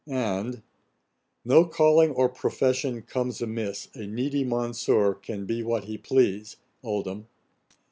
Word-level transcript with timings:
and, 0.07 0.63
'No 1.45 1.63
calling 1.63 2.09
or 2.09 2.27
profession 2.27 3.03
comes 3.03 3.39
amiss, 3.39 3.87
A 3.93 4.07
needy 4.07 4.43
monsieur 4.43 5.13
can 5.13 5.45
be 5.45 5.61
what 5.61 5.83
he 5.83 5.95
please.' 5.95 6.57
OLDHAM. 6.83 7.27